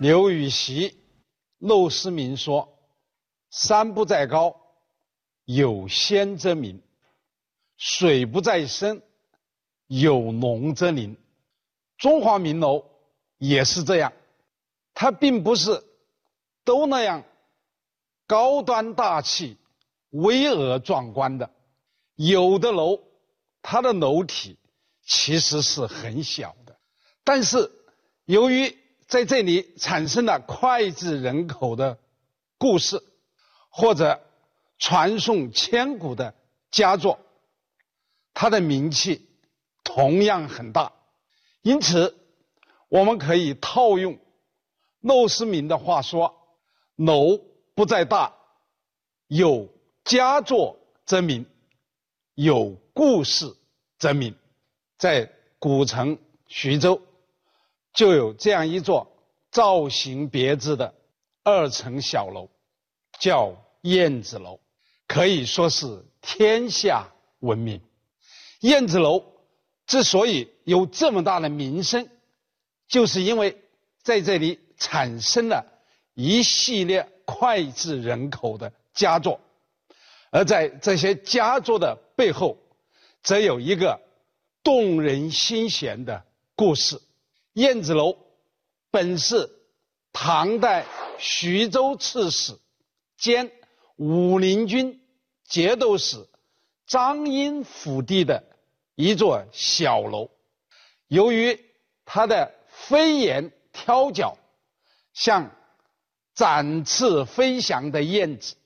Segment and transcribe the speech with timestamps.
[0.00, 0.98] 刘禹锡、
[1.60, 2.78] 陋室铭说
[3.52, 4.56] ：“山不在高，
[5.44, 6.78] 有仙则名；
[7.76, 9.02] 水不在深，
[9.88, 11.18] 有龙则灵。”
[11.98, 12.82] 中华名楼
[13.36, 14.14] 也是这样，
[14.94, 15.84] 它并不是
[16.64, 17.22] 都那样
[18.26, 19.58] 高端大气、
[20.08, 21.50] 巍峨壮观的，
[22.14, 23.02] 有的楼
[23.60, 24.56] 它的楼体
[25.02, 26.78] 其实是很小的，
[27.22, 27.70] 但是
[28.24, 28.79] 由于
[29.10, 31.98] 在这里产生了脍炙人口的
[32.58, 33.02] 故事，
[33.68, 34.20] 或者
[34.78, 36.32] 传颂千古的
[36.70, 37.18] 佳作，
[38.34, 39.28] 它的名气
[39.82, 40.92] 同样很大。
[41.62, 42.16] 因此，
[42.88, 44.16] 我们可以套用
[45.02, 46.36] 陋室铭的话说
[46.94, 47.40] ：“楼
[47.74, 48.36] 不在大，
[49.26, 49.68] 有
[50.04, 51.46] 佳作则名，
[52.36, 53.56] 有故事
[53.98, 54.36] 则名。”
[54.98, 57.02] 在古城徐州。
[57.92, 59.09] 就有这样一座
[59.50, 60.94] 造型别致的
[61.42, 62.48] 二层小楼，
[63.18, 64.60] 叫燕子楼，
[65.06, 67.80] 可以说是天下闻名。
[68.60, 69.24] 燕子楼
[69.86, 72.08] 之所以有这么大的名声，
[72.86, 73.60] 就是因为
[74.02, 75.64] 在这里产生了
[76.14, 79.40] 一系列脍炙人口的佳作，
[80.30, 82.58] 而在这些佳作的背后，
[83.22, 84.00] 则有一个
[84.62, 87.00] 动人心弦的故事。
[87.54, 88.16] 燕子楼
[88.90, 89.50] 本是
[90.12, 90.86] 唐代
[91.18, 92.58] 徐州刺史
[93.16, 93.52] 兼
[93.96, 95.00] 武陵军
[95.44, 96.28] 节度使
[96.86, 98.44] 张英府邸的
[98.96, 100.30] 一座小楼，
[101.06, 101.64] 由于
[102.04, 104.36] 它的飞檐挑角
[105.12, 105.54] 像
[106.34, 108.56] 展翅飞翔的燕子，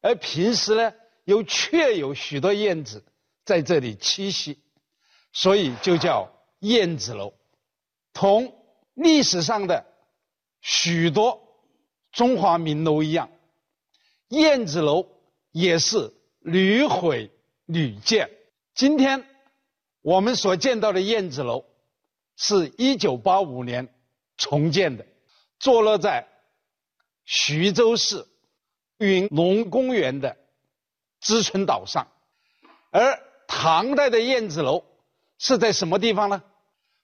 [0.00, 3.04] 而平时呢又确有许多燕子
[3.44, 4.58] 在这里栖息，
[5.32, 7.34] 所以就叫燕子楼。
[8.12, 8.54] 同
[8.96, 9.86] 历史上的
[10.62, 11.40] 许多
[12.12, 13.30] 中华名楼一样，
[14.28, 15.06] 燕子楼
[15.52, 17.30] 也是屡毁
[17.66, 18.30] 屡建。
[18.74, 19.28] 今天
[20.00, 21.66] 我们所见到的燕子楼，
[22.36, 23.94] 是一九八五年
[24.38, 25.06] 重建的，
[25.58, 26.26] 坐落在
[27.26, 28.26] 徐州市
[28.96, 30.38] 云龙公园的
[31.20, 32.08] 知春岛上。
[32.90, 34.84] 而唐代的燕子楼
[35.38, 36.42] 是在什么地方呢？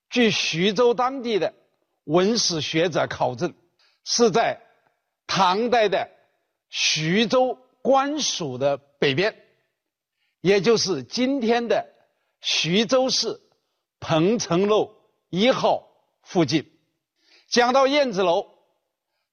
[0.08, 1.54] 据徐州当地的
[2.04, 3.54] 文史学者考证，
[4.04, 4.60] 是在
[5.26, 6.10] 唐代的
[6.68, 9.36] 徐州官署的北边，
[10.40, 11.88] 也就是今天的
[12.40, 13.40] 徐州市
[14.00, 14.94] 彭城路
[15.30, 15.88] 一号
[16.22, 16.70] 附近。
[17.48, 18.46] 讲到燕子楼，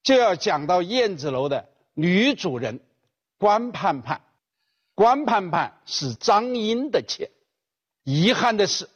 [0.04, 2.80] 就要讲到燕子楼的女主人
[3.38, 4.22] 关盼盼。
[4.96, 7.32] 关盼盼是张英的妾，
[8.04, 8.90] 遗憾的是，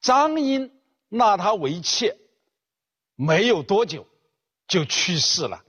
[0.00, 0.72] 张英。
[1.14, 2.16] 纳她为妾，
[3.24, 4.06] 没有多久
[4.66, 5.62] 就去世了。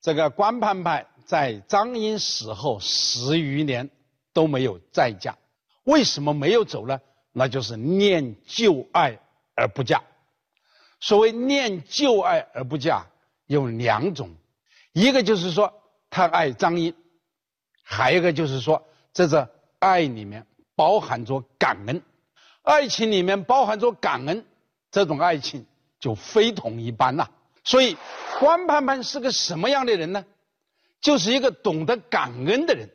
[0.00, 3.90] 这个关盼盼在张英死后十余年
[4.32, 5.38] 都没有再嫁。
[5.84, 7.00] 为什么没有走呢？
[7.32, 9.20] 那就是念旧爱
[9.54, 10.02] 而不嫁。
[10.98, 13.06] 所谓念旧爱而不嫁
[13.46, 14.34] 有两种，
[14.92, 15.72] 一个就是说
[16.10, 16.94] 他爱张英，
[17.84, 22.02] 还有一个就是说在这爱里面包含着感恩，
[22.62, 24.44] 爱情里面包含着感恩。
[24.90, 25.66] 这种爱情
[26.00, 27.28] 就非同一般呐。
[27.62, 27.96] 所以，
[28.38, 30.24] 关盼盼是个什么样的人呢？
[31.00, 32.90] 就是一个懂得感恩的人。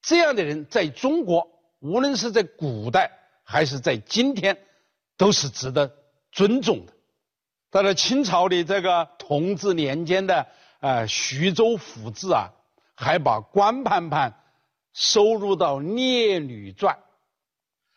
[0.00, 1.48] 这样的人在中国，
[1.80, 3.10] 无论是在古代
[3.44, 4.58] 还是在今天，
[5.16, 5.92] 都是值得
[6.32, 6.92] 尊重的。
[7.70, 10.46] 到了清朝的这个同治年间的
[10.80, 12.50] 呃徐州府志啊，
[12.94, 14.40] 还把关盼盼
[14.92, 16.94] 收入到《列女传》，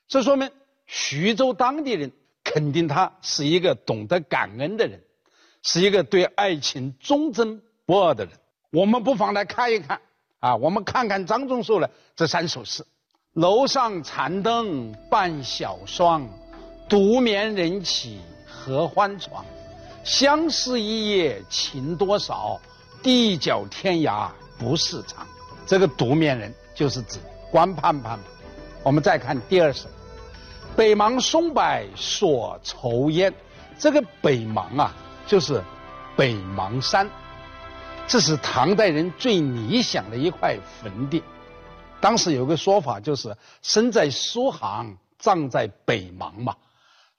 [0.07, 0.51] 这说明
[0.85, 2.11] 徐州当地人。
[2.53, 5.01] 肯定他是一个懂得感恩的人，
[5.63, 8.33] 是一个对爱情忠贞不二的人。
[8.71, 9.99] 我们不妨来看一看
[10.39, 12.85] 啊，我们看看张仲硕的这三首诗：
[13.33, 16.29] 楼上残灯半晓霜，
[16.87, 19.43] 独眠人起合欢床。
[20.03, 22.61] 相思一夜情多少，
[23.01, 24.29] 地角天涯
[24.59, 25.25] 不是长。
[25.65, 27.17] 这个独眠人就是指
[27.49, 28.19] 关盼盼。
[28.83, 29.89] 我们再看第二首。
[30.75, 31.63] 北邙松柏
[31.95, 33.31] 锁愁烟，
[33.77, 34.91] 这个北邙啊，
[35.27, 35.63] 就是
[36.17, 37.07] 北邙山，
[38.07, 41.21] 这是唐代人最理想的一块坟地。
[42.01, 46.55] 当时有个说法，就是生在苏杭，葬在北邙嘛。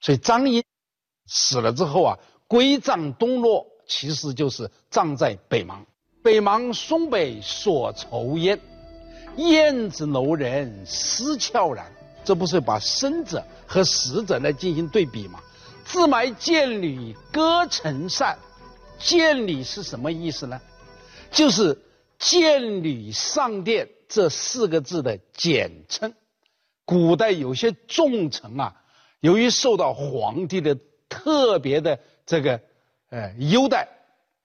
[0.01, 0.61] 所以张英
[1.25, 5.77] 死了之后啊，归葬东洛，其实就是葬在北邙。
[6.21, 8.59] 北邙松柏锁愁烟，
[9.37, 11.94] 燕子楼人思悄然。
[12.25, 15.39] 这不是把生者和死者来进行对比吗？
[15.85, 18.39] 自埋剑履歌尘扇，
[18.97, 20.59] 建礼是什么意思呢？
[21.31, 21.79] 就是
[22.17, 26.13] 建礼上殿这四个字的简称。
[26.85, 28.75] 古代有些重臣啊，
[29.19, 30.77] 由于受到皇帝的
[31.07, 32.59] 特别的这个
[33.09, 33.87] 呃优待，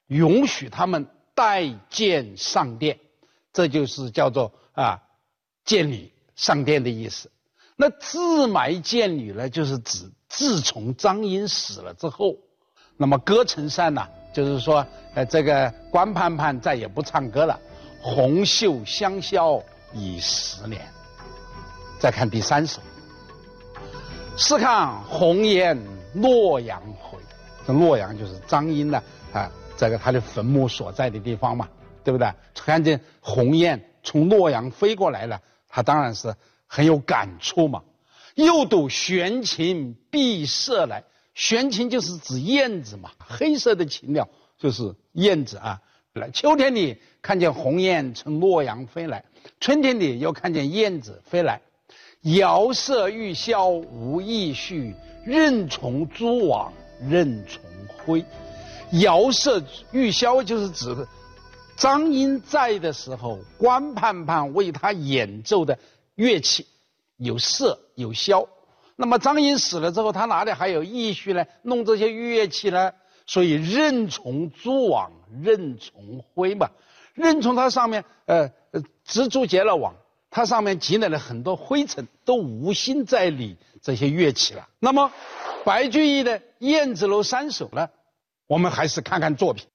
[0.08, 2.98] 允许他们代见上殿，
[3.52, 5.02] 这就是叫做啊
[5.64, 7.30] 见礼上殿的意思。
[7.80, 12.36] 那自埋见礼呢，就是指自从张英死了之后，
[12.98, 17.58] 那么歌成散呐，就是说呃这个关盼盼再也不唱歌了，
[18.02, 19.62] 红袖香消
[19.94, 20.82] 已十年。
[21.98, 22.82] 再看第三首，
[24.36, 25.74] 试看红颜
[26.12, 27.18] 洛阳回。
[27.66, 31.66] 这洛阳就是张英呢啊，这个他的坟墓所在的地方嘛，
[32.04, 32.30] 对不对？
[32.54, 36.34] 看见鸿雁从洛阳飞过来了，他当然是
[36.72, 37.82] 很有感触嘛。
[38.36, 41.02] 又睹玄禽碧色来，
[41.34, 45.80] 玄禽就是指燕子嘛，黑色的禽鸟就是燕子啊。
[46.12, 49.24] 来，秋天里看见鸿雁从洛阳飞来，
[49.58, 51.60] 春天里又看见燕子飞来。
[52.22, 54.94] 遥射玉箫无意绪，
[55.24, 56.72] 任从蛛网
[57.08, 57.62] 任从
[57.98, 58.24] 灰。
[58.92, 60.94] 遥射玉箫就是指
[61.76, 65.78] 张英在的时候，关盼盼为他演奏的
[66.20, 66.66] 乐器
[67.16, 68.46] 有瑟有箫。
[68.96, 71.46] 那么张英死了之后，他哪里还有意绪呢？
[71.62, 72.92] 弄这些乐器呢？
[73.26, 75.10] 所以任从蛛网
[75.42, 76.68] 任从灰嘛。
[77.14, 78.50] 任从它上面呃
[79.06, 79.94] 蜘蛛结了网。
[80.32, 84.68] 它上面积累了很多灰尘，都无心再理这些乐器了。
[84.78, 85.10] 那么，
[85.64, 87.88] 白居易的《燕子楼三首》呢？
[88.46, 89.66] 我们还是看看作品。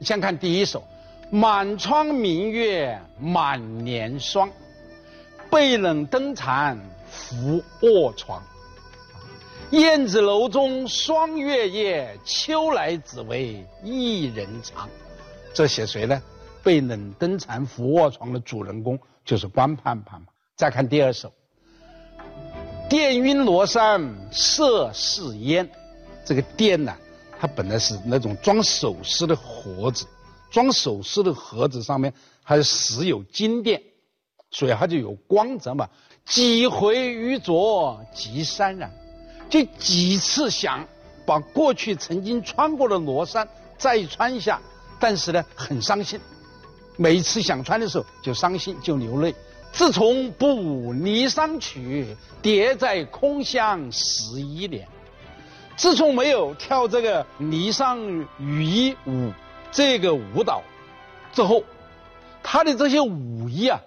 [0.00, 0.82] 先看第一首：
[1.30, 4.50] 满窗明月满帘霜，
[5.50, 6.78] 被冷灯残
[7.10, 8.42] 扶卧床。
[9.70, 14.88] 燕子楼中霜月夜，秋来只为一人长。
[15.52, 16.22] 这写谁呢？
[16.62, 18.98] 被冷灯残扶卧床的主人公。
[19.24, 20.28] 就是关盼盼嘛。
[20.56, 21.30] 再看第二首，
[22.88, 24.02] 电晕罗衫
[24.32, 25.68] 色似烟。
[26.24, 26.96] 这个电呢，
[27.38, 30.06] 它本来是那种装首饰的盒子，
[30.50, 32.10] 装首饰的盒子上面
[32.42, 33.78] 还时有金锭，
[34.50, 35.88] 所以它就有光泽嘛。
[36.24, 38.90] 几回欲着即潸然，
[39.48, 40.86] 就几次想
[41.24, 43.48] 把过去曾经穿过的罗衫
[43.78, 44.60] 再穿下，
[45.00, 46.20] 但是呢，很伤心。
[46.96, 49.34] 每次想穿的时候就伤心就流泪。
[49.72, 54.88] 自从不舞霓裳曲，蝶在空巷十一年。
[55.76, 59.32] 自从没有跳这个霓裳羽衣舞
[59.70, 60.62] 这个舞蹈
[61.32, 61.62] 之后，
[62.42, 63.80] 他的这些舞衣啊，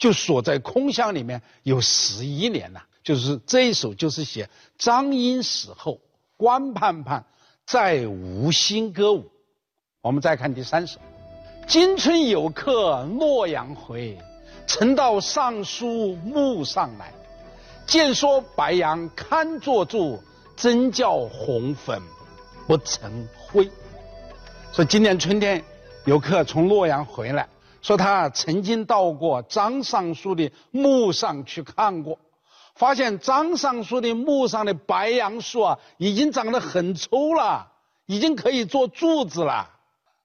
[0.00, 2.82] 就锁在空巷里面有十一年了。
[3.04, 6.00] 就是这一首，就是写张英死后，
[6.36, 7.24] 关盼盼
[7.64, 9.30] 再无心歌舞。
[10.00, 10.98] 我们再看第三首。
[11.66, 14.18] 今春有客洛阳回，
[14.66, 17.12] 曾到尚书墓上来。
[17.86, 20.22] 见说白杨堪作柱，
[20.56, 22.00] 真叫红粉
[22.66, 23.70] 不成灰。
[24.72, 25.62] 说今年春天
[26.04, 27.48] 有客从洛阳回来，
[27.82, 32.18] 说他曾经到过张尚书的墓上去看过，
[32.74, 37.72] 发现张尚书的墓上的白杨树啊，已经长得很粗了，
[38.06, 39.70] 已经可以做柱子了。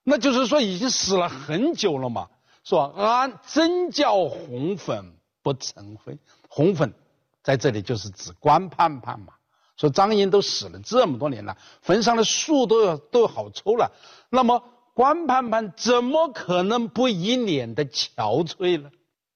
[0.04, 2.28] 那就是说已经死了很久了嘛，
[2.62, 6.16] 说安真叫红粉不成灰，
[6.48, 6.94] 红粉
[7.42, 9.32] 在这里就是指关盼盼嘛。
[9.76, 13.92] 说张英都死了这么多年了，坟上的树都要都好抽了，
[14.30, 14.62] 那么
[14.96, 18.90] 关盼盼怎么可能不一脸的憔悴呢？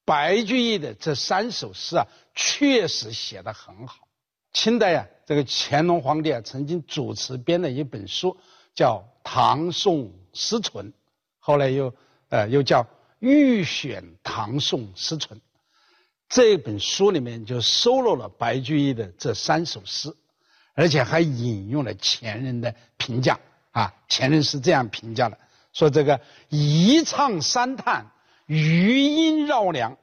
[0.06, 4.08] 白居易的这三首诗啊，确实写得很好。
[4.54, 8.38] 清代呀，这个乾隆皇帝啊，曾经主持编了一本书，
[8.74, 10.04] 叫《唐宋》。
[10.32, 10.94] 诗存，
[11.40, 11.92] 后来又
[12.28, 12.84] 呃又叫
[13.18, 15.40] 《预选唐宋诗存》，
[16.28, 20.14] 这本书里面就收录了白居易的这三首诗，
[20.72, 23.40] 而且还引用了前人的评价
[23.72, 25.36] 啊，前人是这样评价的：
[25.72, 28.10] 说这个一唱三叹，
[28.46, 29.96] 余音绕梁，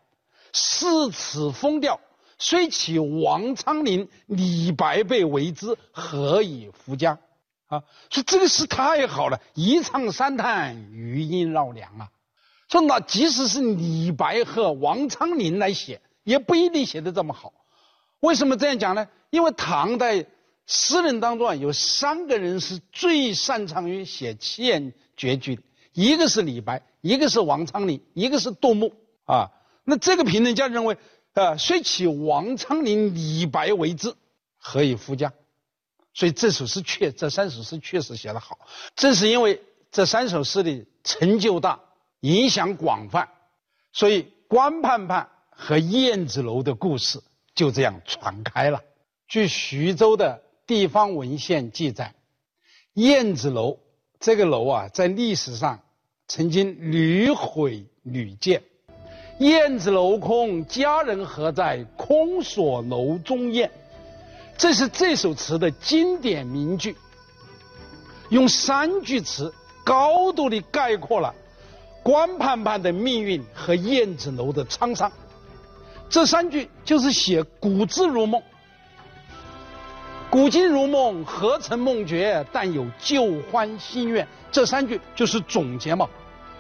[0.54, 2.00] 四此风调，
[2.38, 7.20] 虽起王昌龄、李白被为之，何以复加？
[7.68, 12.10] 啊，说这个诗太好了，一唱三叹，余音绕梁啊。
[12.70, 17.52] 说那即使是李白和王昌龄来写，也不一定写的这么好。
[18.22, 19.08] 为什么这样讲呢？
[19.30, 20.26] 因为唐代
[20.66, 25.60] 诗人当中啊，有三个人是最擅长于写七言绝句，
[25.92, 28.94] 一个是李白，一个是王昌龄，一个是杜牧
[29.26, 29.52] 啊。
[29.84, 30.98] 那这个评论家认为，
[31.34, 34.14] 呃，虽起王昌龄、李白为之，
[34.58, 35.34] 何以复加？
[36.14, 38.60] 所以这首诗确，这三首诗确实写得好。
[38.96, 41.80] 正是因为这三首诗的成就大，
[42.22, 43.30] 影响广泛，
[43.94, 47.22] 所以关盼盼和燕子楼的故事
[47.56, 48.82] 就这样传开了。
[49.28, 52.16] 据徐州的地方文献记载，
[52.94, 53.80] 燕子楼
[54.20, 55.80] 这个楼啊，在历史上
[56.28, 58.64] 曾经屡毁屡建。
[59.40, 61.84] 燕子楼空，佳人何在？
[61.96, 63.70] 空锁楼中燕。
[64.58, 66.96] 这是这首词的经典名句，
[68.30, 69.54] 用三句词
[69.86, 71.36] 高度的概括了
[72.02, 75.12] 关盼盼的命运和燕子楼的沧桑。
[76.10, 78.42] 这三句就是写古字如梦，
[80.38, 82.46] 古今如梦，何曾梦觉？
[82.52, 84.28] 但有旧欢新怨。
[84.52, 86.08] 这三句就是总结嘛，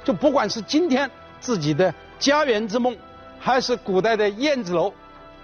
[0.03, 1.93] 就不管是今天自己的。
[2.17, 2.97] 家园之梦，
[3.37, 4.91] 还是古代的燕子楼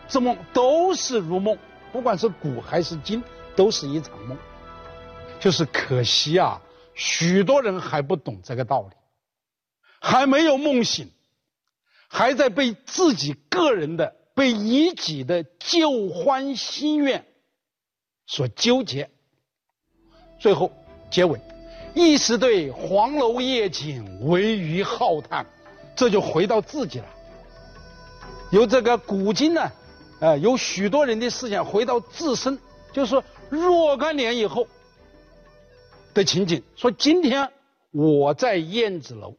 [0.08, 1.56] 之梦，都是如梦。
[1.92, 3.24] 不管是古还是今，
[3.56, 4.36] 都是一场梦。
[5.40, 6.60] 就是可惜啊，
[6.96, 8.96] 许多人还不懂这个道理，
[10.02, 11.12] 还没有梦醒，
[12.08, 17.28] 还在被自己个人的、被一己的旧欢心怨
[18.26, 19.10] 所纠结。
[20.40, 20.72] 最后
[21.10, 21.40] 结尾，
[21.96, 25.46] 一时对黄楼夜景惟余浩叹。
[25.96, 27.06] 这就回到自己了，
[28.52, 29.72] 由这个古今呢，
[30.20, 32.58] 呃，有许多人的思想回到自身，
[32.92, 34.68] 就是若干年以后
[36.16, 36.64] 的情景。
[36.76, 37.48] 说今天
[37.92, 39.38] 我在燕子楼，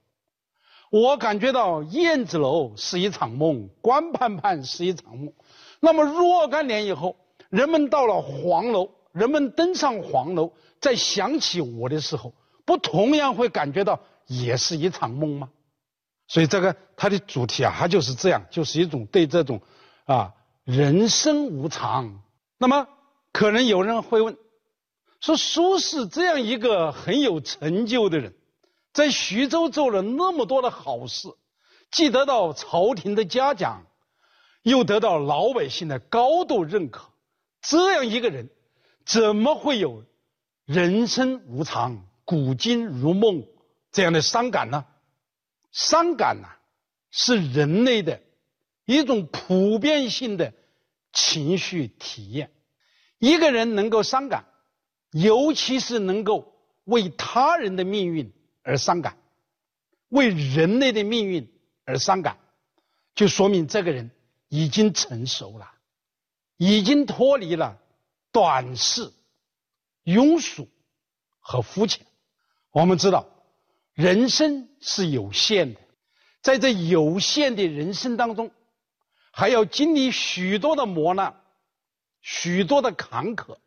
[0.93, 5.33] 我感觉到燕子楼是一场梦，关盼盼是一场梦。
[5.81, 7.17] 那么若干年以后，
[7.55, 12.35] 人们到了黄楼，人们登上黄楼，在想起我的时候，
[12.65, 15.49] 不同样会感觉到也是一场梦吗？
[16.27, 19.61] 所以这个它的主题啊，它就是这样，就是一种对这种
[20.05, 20.35] 啊
[20.65, 22.23] 人生无常。
[22.59, 22.89] 那么
[23.33, 24.37] 可能有人会问，
[25.21, 28.35] 说苏轼这样一个很有成就的人，
[28.93, 31.29] 在徐州做了那么多的好事，
[31.93, 33.87] 既得到朝廷的嘉奖，
[34.65, 37.11] 又得到老百姓的高度认可，
[37.67, 38.51] 这样一个人，
[39.07, 40.05] 怎么会有
[40.67, 43.47] 人生无常、古今如梦
[43.91, 44.85] 这样的伤感呢？
[45.73, 46.49] 伤感呐，
[47.11, 48.21] 是人类的
[48.85, 50.53] 一种普遍性的
[51.13, 52.51] 情绪体验。
[53.19, 54.45] 一个人能够伤感，
[55.11, 56.55] 尤其是能够
[56.85, 58.31] 为他人的命运
[58.63, 59.17] 而伤感，
[60.09, 61.51] 为人类的命运
[61.87, 62.37] 而伤感，
[63.15, 64.11] 就说明这个人
[64.49, 65.73] 已经成熟了，
[66.67, 67.79] 已经脱离了
[68.33, 69.13] 短视、
[70.05, 70.67] 庸俗
[71.41, 72.07] 和肤浅。
[72.71, 73.29] 我们知道。
[73.93, 75.81] 人生是有限的，
[76.43, 78.51] 在这有限的人生当中，
[79.31, 81.41] 还要经历许多的磨难，
[82.21, 83.59] 许多的坎坷，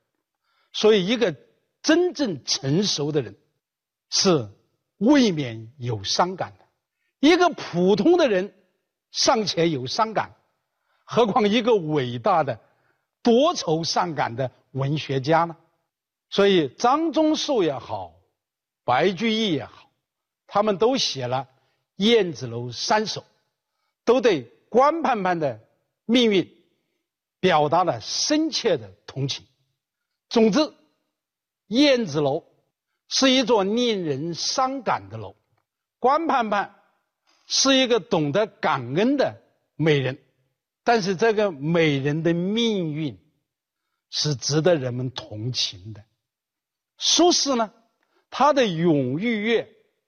[0.73, 1.33] 所以一个
[1.81, 3.37] 真正成熟的人，
[4.09, 4.49] 是
[4.97, 6.65] 未免有伤感的。
[7.21, 8.53] 一个普通的人
[9.11, 10.35] 尚且有伤感，
[11.05, 12.59] 何况一个伟大的、
[13.27, 15.57] 多愁善感的文学家呢？
[16.29, 18.13] 所以张宗寿也好，
[18.85, 19.91] 白居易也好。
[20.45, 21.45] 他们都写了
[21.97, 23.25] 《燕子楼》三首，
[24.05, 25.59] 都对关盼盼的
[26.05, 26.49] 命运
[27.41, 29.45] 表达了深切的同情。
[30.29, 30.59] 总之，
[31.67, 32.37] 《燕子楼》
[33.09, 35.35] 是一座令人伤感的楼，
[35.99, 36.75] 关盼盼
[37.45, 39.35] 是一个懂得感恩的
[39.75, 40.17] 美人，
[40.87, 43.19] 但是这个美人的命运
[44.09, 46.01] 是值得人们同情的。
[46.97, 47.73] 苏轼呢，
[48.29, 49.63] 他的《咏玉乐》。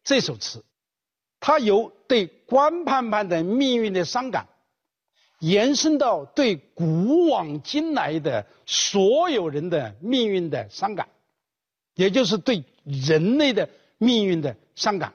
[0.05, 0.63] 这首词，
[1.41, 4.47] 它由对关盼盼的命运的伤感，
[5.39, 11.09] 延伸到对古往今来的所有人的命运的伤感，
[11.93, 15.13] 也就是对人类的命运的伤感。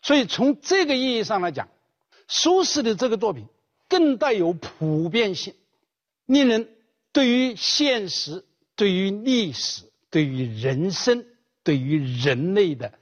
[0.00, 1.68] 所以从这个意义上来讲，
[2.26, 3.46] 苏轼的这个作品
[3.88, 5.54] 更带有普遍性，
[6.26, 6.68] 令人
[7.12, 8.44] 对于现实、
[8.76, 11.24] 对于历史、对于人生、
[11.62, 12.92] 对于人类的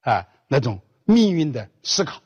[0.00, 0.26] 啊。
[0.52, 2.20] 那种命运的思考。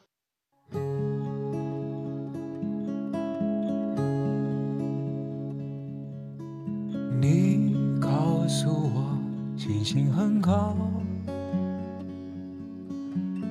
[7.21, 9.19] 你告诉我，
[9.59, 10.75] 星星很高，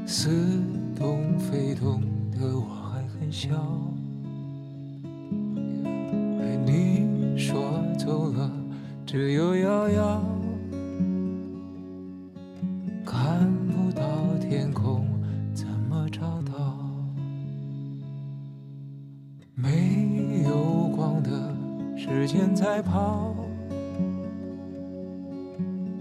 [0.07, 0.31] 似
[0.97, 2.01] 懂非懂
[2.31, 3.92] 的我还很小。
[9.13, 10.23] 只有遥遥
[13.05, 14.03] 看不到
[14.41, 15.05] 天空，
[15.53, 16.75] 怎么找到？
[19.53, 21.29] 没有光的
[21.95, 23.35] 时间在跑，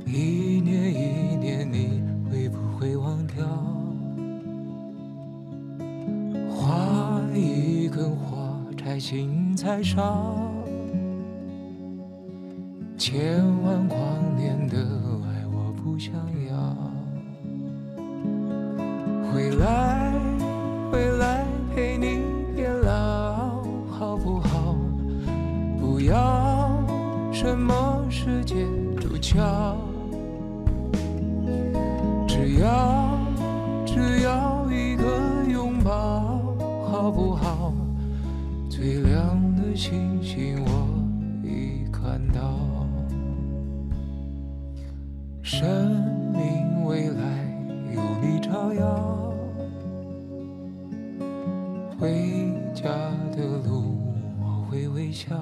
[0.06, 3.44] 一年一年，你会不会忘掉？
[6.48, 10.41] 花一根火柴，心在烧。
[12.98, 16.14] 千万光年的爱我不想
[16.48, 16.76] 要。
[19.32, 20.01] 回来，
[42.12, 42.58] 看到，
[45.42, 45.66] 生
[46.30, 47.24] 命未来
[47.94, 49.32] 有你照耀，
[51.98, 52.82] 回家
[53.34, 53.96] 的路
[54.42, 55.34] 我会微笑。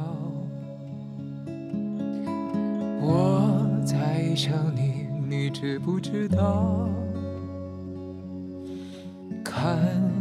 [3.00, 6.88] 我在想你，你知不知道？
[9.42, 9.76] 看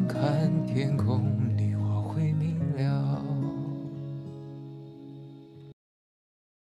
[0.07, 1.28] 看天空。